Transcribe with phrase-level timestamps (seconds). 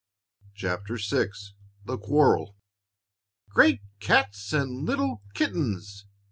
[0.55, 1.27] CHAPTER VI
[1.85, 2.55] THE QUARREL
[3.51, 6.07] "Great cats and little kittens!"